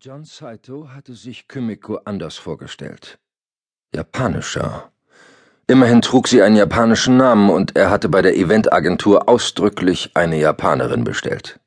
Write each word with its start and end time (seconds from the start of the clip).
John 0.00 0.24
Saito 0.24 0.90
hatte 0.94 1.14
sich 1.14 1.48
Kymiko 1.48 1.98
anders 2.04 2.36
vorgestellt. 2.36 3.18
Japanischer. 3.92 4.92
Immerhin 5.66 6.02
trug 6.02 6.28
sie 6.28 6.40
einen 6.40 6.54
japanischen 6.54 7.16
Namen 7.16 7.50
und 7.50 7.74
er 7.74 7.90
hatte 7.90 8.08
bei 8.08 8.22
der 8.22 8.36
Eventagentur 8.36 9.28
ausdrücklich 9.28 10.12
eine 10.14 10.38
Japanerin 10.38 11.02
bestellt. 11.02 11.58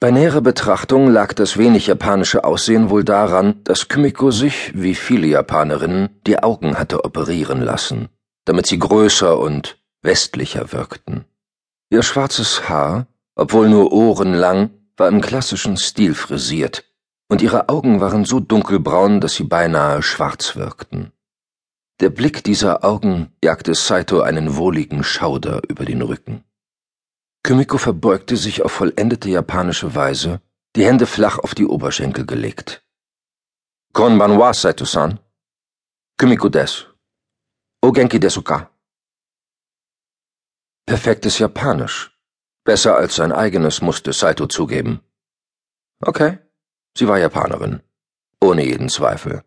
Bei 0.00 0.10
näherer 0.10 0.40
Betrachtung 0.40 1.06
lag 1.06 1.32
das 1.32 1.56
wenig 1.56 1.86
japanische 1.86 2.42
Aussehen 2.42 2.90
wohl 2.90 3.04
daran, 3.04 3.62
dass 3.62 3.86
Kymiko 3.86 4.32
sich, 4.32 4.72
wie 4.74 4.96
viele 4.96 5.28
Japanerinnen, 5.28 6.20
die 6.26 6.42
Augen 6.42 6.80
hatte 6.80 7.04
operieren 7.04 7.60
lassen, 7.60 8.08
damit 8.44 8.66
sie 8.66 8.80
größer 8.80 9.38
und 9.38 9.78
westlicher 10.02 10.72
wirkten. 10.72 11.26
Ihr 11.90 12.02
schwarzes 12.02 12.68
Haar, 12.68 13.06
obwohl 13.36 13.68
nur 13.68 13.92
ohrenlang, 13.92 14.70
war 14.96 15.06
im 15.06 15.20
klassischen 15.20 15.76
Stil 15.76 16.14
frisiert 16.14 16.89
und 17.30 17.42
ihre 17.42 17.68
Augen 17.68 18.00
waren 18.00 18.24
so 18.24 18.40
dunkelbraun, 18.40 19.20
dass 19.20 19.34
sie 19.34 19.44
beinahe 19.44 20.02
schwarz 20.02 20.56
wirkten. 20.56 21.12
Der 22.00 22.10
Blick 22.10 22.42
dieser 22.42 22.84
Augen 22.84 23.32
jagte 23.42 23.74
Saito 23.74 24.20
einen 24.22 24.56
wohligen 24.56 25.04
Schauder 25.04 25.62
über 25.68 25.84
den 25.84 26.02
Rücken. 26.02 26.44
Kymiko 27.44 27.78
verbeugte 27.78 28.36
sich 28.36 28.62
auf 28.62 28.72
vollendete 28.72 29.30
japanische 29.30 29.94
Weise, 29.94 30.40
die 30.74 30.84
Hände 30.84 31.06
flach 31.06 31.38
auf 31.38 31.54
die 31.54 31.66
Oberschenkel 31.66 32.26
gelegt. 32.26 32.84
Konbanwa, 33.92 34.52
Saito-san. 34.52 35.20
Kymiko 36.18 36.48
des. 36.48 36.86
O 37.80 37.92
genki 37.92 38.18
desu 38.18 38.42
ka? 38.42 38.70
Perfektes 40.84 41.38
Japanisch. 41.38 42.10
Besser 42.64 42.96
als 42.96 43.14
sein 43.14 43.32
eigenes 43.32 43.80
musste 43.80 44.12
Saito 44.12 44.46
zugeben. 44.48 45.00
Okay. 46.00 46.38
Sie 46.96 47.06
war 47.08 47.18
Japanerin. 47.18 47.82
Ohne 48.40 48.64
jeden 48.64 48.88
Zweifel. 48.88 49.44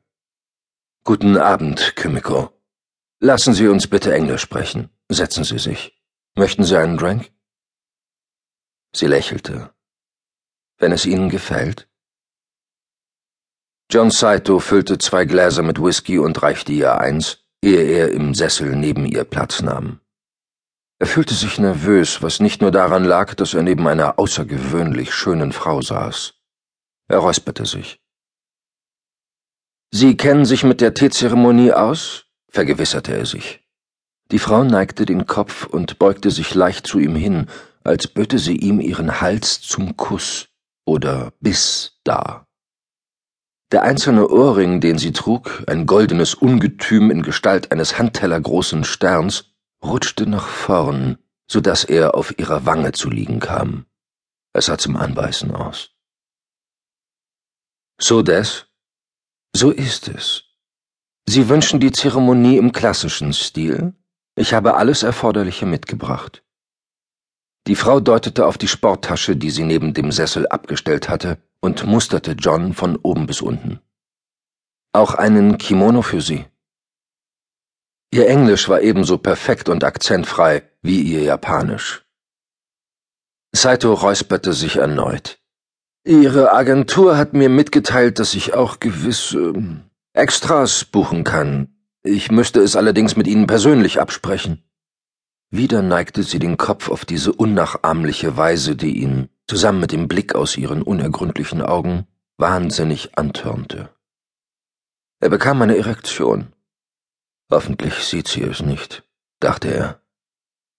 Guten 1.04 1.38
Abend, 1.38 1.96
Kymiko. 1.96 2.52
Lassen 3.20 3.54
Sie 3.54 3.68
uns 3.68 3.88
bitte 3.88 4.14
Englisch 4.14 4.42
sprechen. 4.42 4.90
Setzen 5.10 5.44
Sie 5.44 5.60
sich. 5.60 6.02
Möchten 6.36 6.64
Sie 6.64 6.78
einen 6.78 6.98
Drink? 6.98 7.32
Sie 8.96 9.08
lächelte. 9.08 9.74
Wenn 10.78 10.92
es 10.92 11.06
Ihnen 11.06 11.30
gefällt? 11.30 11.88
John 13.92 14.12
Saito 14.12 14.60
füllte 14.60 14.98
zwei 14.98 15.26
Gläser 15.26 15.62
mit 15.62 15.82
Whisky 15.82 16.18
und 16.18 16.42
reichte 16.42 16.72
ihr 16.72 17.00
eins, 17.00 17.46
ehe 17.62 17.84
er 17.84 18.12
im 18.12 18.34
Sessel 18.34 18.76
neben 18.76 19.06
ihr 19.06 19.24
Platz 19.24 19.62
nahm. 19.62 20.00
Er 21.00 21.08
fühlte 21.08 21.34
sich 21.34 21.60
nervös, 21.60 22.22
was 22.22 22.40
nicht 22.40 22.62
nur 22.62 22.72
daran 22.72 23.04
lag, 23.04 23.36
dass 23.36 23.54
er 23.54 23.62
neben 23.62 23.88
einer 23.88 24.18
außergewöhnlich 24.18 25.14
schönen 25.14 25.52
Frau 25.52 25.82
saß. 25.82 26.34
Er 27.08 27.20
räusperte 27.20 27.66
sich. 27.66 28.00
Sie 29.92 30.18
kennen 30.18 30.46
sich 30.46 30.64
mit 30.64 30.82
der 30.82 30.94
Teezeremonie 30.94 31.72
aus? 31.74 32.26
vergewisserte 32.50 33.14
er 33.14 33.26
sich. 33.26 33.62
Die 34.32 34.40
Frau 34.40 34.64
neigte 34.64 35.06
den 35.06 35.28
Kopf 35.28 35.66
und 35.66 36.00
beugte 36.00 36.32
sich 36.32 36.56
leicht 36.56 36.88
zu 36.88 37.00
ihm 37.00 37.16
hin, 37.16 37.48
als 37.84 38.08
böte 38.08 38.40
sie 38.40 38.56
ihm 38.56 38.80
ihren 38.80 39.22
Hals 39.22 39.62
zum 39.62 39.98
Kuss 39.98 40.48
oder 40.86 41.34
Biss 41.40 42.00
dar. 42.04 42.48
Der 43.72 43.84
einzelne 43.84 44.30
Ohrring, 44.30 44.82
den 44.82 44.98
sie 44.98 45.14
trug, 45.14 45.64
ein 45.68 45.86
goldenes 45.86 46.36
Ungetüm 46.36 47.12
in 47.12 47.24
Gestalt 47.24 47.72
eines 47.72 47.98
handtellergroßen 47.98 48.84
Sterns, 48.84 49.54
rutschte 49.84 50.28
nach 50.28 50.48
vorn, 50.48 51.18
so 51.48 51.60
dass 51.60 51.84
er 51.84 52.16
auf 52.16 52.38
ihrer 52.40 52.66
Wange 52.66 52.92
zu 52.92 53.10
liegen 53.10 53.40
kam. 53.40 53.86
Es 54.54 54.68
sah 54.68 54.78
zum 54.78 54.96
Anbeißen 54.96 55.52
aus. 55.56 55.93
So 58.00 58.22
des? 58.22 58.66
So 59.56 59.72
ist 59.72 60.08
es. 60.08 60.44
Sie 61.28 61.48
wünschen 61.48 61.80
die 61.80 61.92
Zeremonie 61.92 62.58
im 62.58 62.72
klassischen 62.72 63.34
Stil? 63.34 63.94
Ich 64.36 64.54
habe 64.54 64.76
alles 64.76 65.04
Erforderliche 65.04 65.66
mitgebracht. 65.66 66.44
Die 67.68 67.76
Frau 67.76 68.00
deutete 68.00 68.46
auf 68.46 68.58
die 68.58 68.68
Sporttasche, 68.68 69.38
die 69.38 69.52
sie 69.52 69.64
neben 69.64 69.94
dem 69.94 70.12
Sessel 70.12 70.48
abgestellt 70.48 71.08
hatte, 71.08 71.38
und 71.62 71.86
musterte 71.86 72.32
John 72.32 72.74
von 72.74 72.98
oben 72.98 73.26
bis 73.26 73.42
unten. 73.42 73.80
Auch 74.92 75.14
einen 75.14 75.58
Kimono 75.58 76.02
für 76.02 76.20
sie. 76.20 76.46
Ihr 78.12 78.28
Englisch 78.28 78.68
war 78.70 78.82
ebenso 78.82 79.18
perfekt 79.18 79.70
und 79.70 79.84
akzentfrei 79.84 80.70
wie 80.82 81.02
ihr 81.02 81.24
Japanisch. 81.24 82.06
Saito 83.56 83.94
räusperte 83.94 84.54
sich 84.54 84.76
erneut. 84.76 85.40
Ihre 86.06 86.52
Agentur 86.52 87.18
hat 87.18 87.34
mir 87.34 87.48
mitgeteilt, 87.48 88.20
dass 88.20 88.34
ich 88.34 88.54
auch 88.54 88.82
gewisse 88.82 89.38
ähm, 89.38 89.84
Extras 90.12 90.84
buchen 90.84 91.24
kann. 91.24 91.70
Ich 92.04 92.30
müsste 92.30 92.60
es 92.60 92.76
allerdings 92.76 93.16
mit 93.16 93.26
Ihnen 93.26 93.48
persönlich 93.48 94.02
absprechen. 94.02 94.62
Wieder 95.50 95.82
neigte 95.82 96.24
sie 96.24 96.40
den 96.40 96.58
Kopf 96.58 96.90
auf 96.90 97.06
diese 97.06 97.32
unnachahmliche 97.32 98.36
Weise, 98.36 98.76
die 98.76 98.98
ihn, 98.98 99.30
zusammen 99.48 99.80
mit 99.80 99.92
dem 99.92 100.08
Blick 100.08 100.36
aus 100.36 100.58
ihren 100.58 100.82
unergründlichen 100.82 101.62
Augen, 101.62 102.08
wahnsinnig 102.38 103.18
antörnte. 103.18 103.90
Er 105.22 105.30
bekam 105.30 105.62
eine 105.62 105.78
Erektion. 105.78 106.52
Hoffentlich 107.50 107.94
sieht 108.04 108.28
sie 108.28 108.42
es 108.42 108.62
nicht, 108.62 109.04
dachte 109.40 109.70
er. 109.70 110.02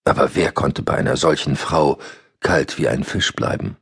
Aber 0.03 0.35
wer 0.35 0.51
konnte 0.51 0.83
bei 0.83 0.93
einer 0.93 1.17
solchen 1.17 1.55
Frau 1.55 1.97
kalt 2.41 2.77
wie 2.77 2.89
ein 2.89 3.03
Fisch 3.03 3.33
bleiben? 3.33 3.77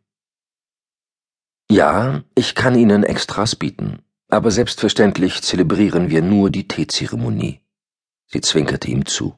Ja, 1.69 2.23
ich 2.35 2.55
kann 2.55 2.75
Ihnen 2.75 3.03
Extras 3.03 3.55
bieten, 3.55 4.03
aber 4.29 4.51
selbstverständlich 4.51 5.41
zelebrieren 5.41 6.09
wir 6.09 6.21
nur 6.21 6.49
die 6.49 6.67
Teezeremonie. 6.67 7.61
Sie 8.27 8.41
zwinkerte 8.41 8.89
ihm 8.89 9.05
zu. 9.05 9.37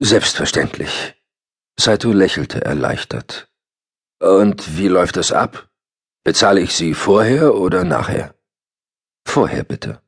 Selbstverständlich. 0.00 1.14
Saito 1.78 2.12
lächelte 2.12 2.64
erleichtert. 2.64 3.48
Und 4.20 4.76
wie 4.76 4.88
läuft 4.88 5.16
es 5.16 5.32
ab? 5.32 5.70
Bezahle 6.24 6.60
ich 6.60 6.74
Sie 6.74 6.94
vorher 6.94 7.54
oder 7.54 7.84
nachher? 7.84 8.34
Vorher 9.26 9.64
bitte. 9.64 10.00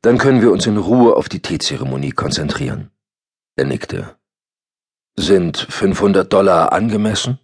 Dann 0.00 0.18
können 0.18 0.42
wir 0.42 0.50
uns 0.50 0.66
in 0.66 0.76
Ruhe 0.76 1.16
auf 1.16 1.28
die 1.28 1.40
Teezeremonie 1.40 2.12
konzentrieren. 2.12 2.90
Er 3.56 3.66
nickte. 3.66 4.16
Sind 5.16 5.58
500 5.58 6.32
Dollar 6.32 6.72
angemessen? 6.72 7.38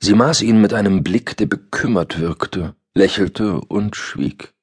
Sie 0.00 0.14
maß 0.14 0.42
ihn 0.42 0.60
mit 0.60 0.74
einem 0.74 1.02
Blick, 1.02 1.36
der 1.36 1.46
bekümmert 1.46 2.18
wirkte, 2.18 2.76
lächelte 2.94 3.60
und 3.60 3.96
schwieg. 3.96 4.54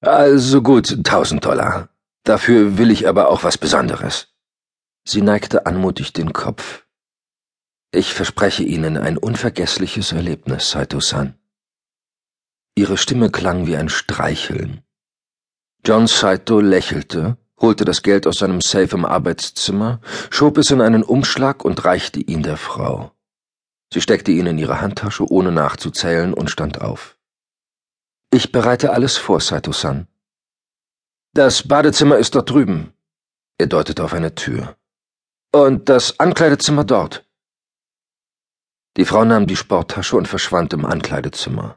Also 0.00 0.62
gut, 0.62 1.04
tausend 1.04 1.44
Dollar. 1.44 1.88
Dafür 2.24 2.78
will 2.78 2.90
ich 2.90 3.08
aber 3.08 3.28
auch 3.28 3.44
was 3.44 3.58
Besonderes. 3.58 4.28
Sie 5.04 5.22
neigte 5.22 5.66
anmutig 5.66 6.12
den 6.12 6.32
Kopf. 6.32 6.86
Ich 7.92 8.14
verspreche 8.14 8.62
Ihnen 8.62 8.96
ein 8.96 9.18
unvergessliches 9.18 10.12
Erlebnis, 10.12 10.70
Saito-san. 10.70 11.34
Ihre 12.76 12.96
Stimme 12.96 13.30
klang 13.30 13.66
wie 13.66 13.76
ein 13.76 13.88
Streicheln. 13.88 14.82
John 15.84 16.06
Saito 16.06 16.60
lächelte, 16.60 17.36
holte 17.58 17.84
das 17.84 18.02
Geld 18.02 18.26
aus 18.26 18.38
seinem 18.38 18.60
Safe 18.60 18.94
im 18.94 19.04
Arbeitszimmer, 19.04 20.00
schob 20.30 20.58
es 20.58 20.70
in 20.70 20.80
einen 20.80 21.02
Umschlag 21.02 21.64
und 21.64 21.84
reichte 21.84 22.20
ihn 22.20 22.42
der 22.42 22.56
Frau. 22.56 23.12
Sie 23.92 24.00
steckte 24.00 24.30
ihn 24.30 24.46
in 24.46 24.58
ihre 24.58 24.80
Handtasche, 24.80 25.30
ohne 25.30 25.50
nachzuzählen, 25.50 26.32
und 26.32 26.50
stand 26.50 26.80
auf. 26.80 27.16
Ich 28.32 28.52
bereite 28.52 28.92
alles 28.92 29.16
vor, 29.16 29.40
Saito-san. 29.40 30.06
Das 31.32 31.66
Badezimmer 31.66 32.16
ist 32.18 32.34
dort 32.34 32.50
drüben. 32.50 32.92
Er 33.58 33.66
deutete 33.66 34.04
auf 34.04 34.14
eine 34.14 34.34
Tür. 34.34 34.76
Und 35.52 35.88
das 35.88 36.20
Ankleidezimmer 36.20 36.84
dort. 36.84 37.24
Die 38.96 39.04
Frau 39.04 39.24
nahm 39.24 39.46
die 39.46 39.56
Sporttasche 39.56 40.16
und 40.16 40.28
verschwand 40.28 40.72
im 40.72 40.84
Ankleidezimmer. 40.84 41.76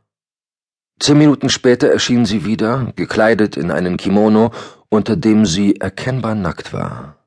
Zehn 1.00 1.18
Minuten 1.18 1.50
später 1.50 1.90
erschien 1.90 2.26
sie 2.26 2.46
wieder, 2.46 2.94
gekleidet 2.96 3.58
in 3.58 3.72
einen 3.72 3.98
Kimono, 3.98 4.52
unter 4.90 5.16
dem 5.16 5.46
sie 5.46 5.78
erkennbar 5.78 6.36
nackt 6.36 6.74
war. 6.74 7.18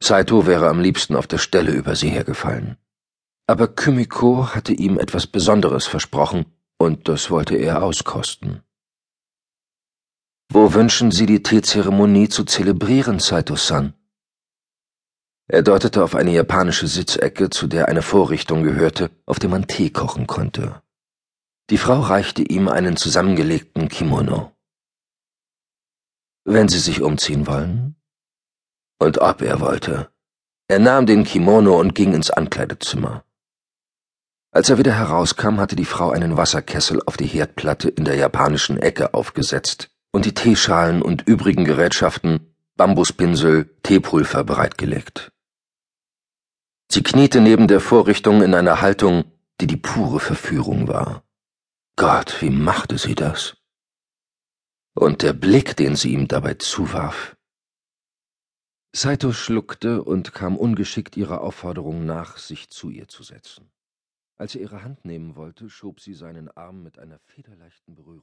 Saito 0.00 0.46
wäre 0.46 0.68
am 0.68 0.80
liebsten 0.80 1.16
auf 1.16 1.26
der 1.26 1.38
Stelle 1.38 1.72
über 1.72 1.96
sie 1.96 2.08
hergefallen. 2.08 2.76
Aber 3.48 3.68
Kymiko 3.68 4.54
hatte 4.54 4.72
ihm 4.72 4.98
etwas 4.98 5.26
Besonderes 5.26 5.86
versprochen, 5.86 6.46
und 6.78 7.08
das 7.08 7.30
wollte 7.30 7.56
er 7.56 7.82
auskosten. 7.82 8.62
Wo 10.52 10.74
wünschen 10.74 11.10
Sie 11.10 11.26
die 11.26 11.42
Teezeremonie 11.42 12.28
zu 12.28 12.44
zelebrieren, 12.44 13.18
Saito-san? 13.18 13.94
Er 15.48 15.62
deutete 15.62 16.02
auf 16.02 16.16
eine 16.16 16.32
japanische 16.32 16.88
Sitzecke, 16.88 17.50
zu 17.50 17.68
der 17.68 17.88
eine 17.88 18.02
Vorrichtung 18.02 18.64
gehörte, 18.64 19.10
auf 19.26 19.38
der 19.38 19.48
man 19.48 19.68
Tee 19.68 19.90
kochen 19.90 20.26
konnte. 20.26 20.82
Die 21.70 21.78
Frau 21.78 22.00
reichte 22.00 22.42
ihm 22.42 22.68
einen 22.68 22.96
zusammengelegten 22.96 23.88
Kimono. 23.88 24.52
Wenn 26.44 26.68
Sie 26.68 26.78
sich 26.78 27.02
umziehen 27.02 27.46
wollen? 27.46 27.96
Und 28.98 29.18
ob 29.18 29.42
er 29.42 29.60
wollte. 29.60 30.10
Er 30.68 30.78
nahm 30.78 31.06
den 31.06 31.24
Kimono 31.24 31.78
und 31.78 31.94
ging 31.94 32.12
ins 32.12 32.30
Ankleidezimmer. 32.30 33.25
Als 34.56 34.70
er 34.70 34.78
wieder 34.78 34.94
herauskam, 34.94 35.60
hatte 35.60 35.76
die 35.76 35.84
Frau 35.84 36.12
einen 36.12 36.38
Wasserkessel 36.38 37.02
auf 37.04 37.18
die 37.18 37.26
Herdplatte 37.26 37.90
in 37.90 38.06
der 38.06 38.14
japanischen 38.14 38.78
Ecke 38.78 39.12
aufgesetzt 39.12 39.90
und 40.12 40.24
die 40.24 40.32
Teeschalen 40.32 41.02
und 41.02 41.28
übrigen 41.28 41.66
Gerätschaften, 41.66 42.54
Bambuspinsel, 42.74 43.76
Teepulver 43.82 44.44
bereitgelegt. 44.44 45.30
Sie 46.90 47.02
kniete 47.02 47.42
neben 47.42 47.68
der 47.68 47.80
Vorrichtung 47.80 48.40
in 48.42 48.54
einer 48.54 48.80
Haltung, 48.80 49.24
die 49.60 49.66
die 49.66 49.76
pure 49.76 50.20
Verführung 50.20 50.88
war. 50.88 51.22
Gott, 51.96 52.40
wie 52.40 52.48
machte 52.48 52.96
sie 52.96 53.14
das? 53.14 53.58
Und 54.94 55.20
der 55.20 55.34
Blick, 55.34 55.76
den 55.76 55.96
sie 55.96 56.12
ihm 56.12 56.28
dabei 56.28 56.54
zuwarf. 56.54 57.36
Saito 58.94 59.32
schluckte 59.32 60.02
und 60.02 60.32
kam 60.32 60.56
ungeschickt 60.56 61.14
ihrer 61.18 61.42
Aufforderung 61.42 62.06
nach, 62.06 62.38
sich 62.38 62.70
zu 62.70 62.88
ihr 62.88 63.06
zu 63.06 63.22
setzen. 63.22 63.70
Als 64.38 64.54
er 64.54 64.60
ihre 64.60 64.82
Hand 64.82 65.04
nehmen 65.04 65.34
wollte, 65.34 65.70
schob 65.70 66.00
sie 66.00 66.14
seinen 66.14 66.48
Arm 66.50 66.82
mit 66.82 66.98
einer 66.98 67.18
federleichten 67.18 67.94
Berührung 67.94 68.06